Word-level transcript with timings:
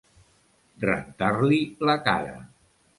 Rentar-li 0.85 1.63
la 1.91 1.99
cara. 2.11 2.37